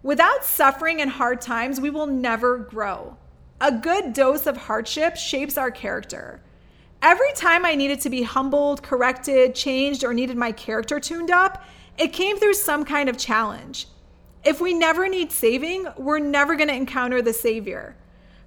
Without 0.02 0.44
suffering 0.44 1.00
and 1.00 1.10
hard 1.10 1.40
times, 1.40 1.80
we 1.80 1.90
will 1.90 2.06
never 2.06 2.56
grow. 2.56 3.16
A 3.60 3.72
good 3.72 4.12
dose 4.12 4.46
of 4.46 4.56
hardship 4.56 5.16
shapes 5.16 5.58
our 5.58 5.72
character. 5.72 6.40
Every 7.02 7.32
time 7.34 7.64
I 7.64 7.74
needed 7.74 8.00
to 8.02 8.10
be 8.10 8.22
humbled, 8.22 8.82
corrected, 8.82 9.56
changed, 9.56 10.04
or 10.04 10.14
needed 10.14 10.36
my 10.36 10.52
character 10.52 11.00
tuned 11.00 11.32
up, 11.32 11.64
it 11.96 12.12
came 12.12 12.38
through 12.38 12.54
some 12.54 12.84
kind 12.84 13.08
of 13.08 13.18
challenge. 13.18 13.88
If 14.44 14.60
we 14.60 14.72
never 14.72 15.08
need 15.08 15.32
saving, 15.32 15.88
we're 15.96 16.20
never 16.20 16.54
going 16.54 16.68
to 16.68 16.74
encounter 16.74 17.20
the 17.20 17.32
Savior. 17.32 17.96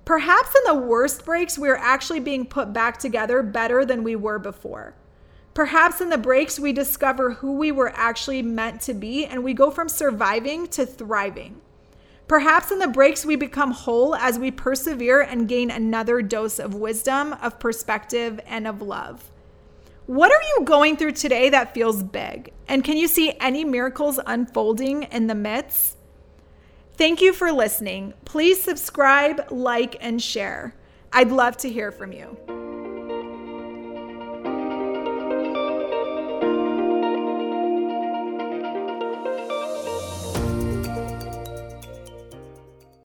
Perhaps 0.06 0.56
in 0.56 0.64
the 0.66 0.82
worst 0.82 1.26
breaks, 1.26 1.60
we're 1.60 1.76
actually 1.76 2.22
being 2.22 2.46
put 2.46 2.72
back 2.72 2.98
together 2.98 3.44
better 3.44 3.86
than 3.86 4.04
we 4.04 4.16
were 4.16 4.40
before. 4.40 4.96
Perhaps 5.54 6.00
in 6.00 6.10
the 6.10 6.18
breaks, 6.18 6.60
we 6.60 6.72
discover 6.72 7.32
who 7.32 7.54
we 7.54 7.72
were 7.72 7.92
actually 7.96 8.42
meant 8.42 8.82
to 8.82 8.94
be 8.94 9.26
and 9.26 9.44
we 9.44 9.54
go 9.54 9.70
from 9.70 9.90
surviving 9.90 10.68
to 10.68 10.86
thriving. 10.86 11.60
Perhaps 12.28 12.72
in 12.72 12.80
the 12.80 12.88
breaks, 12.88 13.26
we 13.26 13.36
become 13.36 13.72
whole 13.72 14.16
as 14.16 14.40
we 14.40 14.52
persevere 14.52 15.20
and 15.20 15.50
gain 15.50 15.70
another 15.70 16.22
dose 16.22 16.60
of 16.60 16.74
wisdom, 16.74 17.34
of 17.42 17.60
perspective, 17.60 18.40
and 18.46 18.66
of 18.66 18.82
love. 18.82 19.30
What 20.06 20.32
are 20.32 20.42
you 20.56 20.64
going 20.64 20.96
through 20.96 21.12
today 21.14 21.50
that 21.50 21.74
feels 21.74 22.02
big? 22.02 22.54
And 22.70 22.86
can 22.86 22.96
you 22.96 23.10
see 23.10 23.34
any 23.42 23.66
miracles 23.66 24.18
unfolding 24.26 25.04
in 25.04 25.28
the 25.28 25.36
midst? 25.36 25.98
Thank 26.96 27.20
you 27.20 27.34
for 27.34 27.52
listening. 27.52 28.14
Please 28.24 28.62
subscribe, 28.62 29.52
like, 29.52 29.98
and 30.00 30.22
share. 30.22 30.74
I'd 31.12 31.32
love 31.32 31.58
to 31.58 31.70
hear 31.70 31.92
from 31.92 32.14
you. 32.14 32.38